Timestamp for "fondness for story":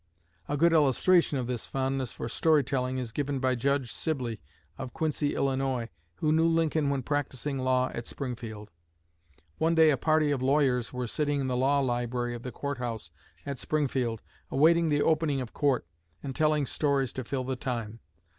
1.67-2.63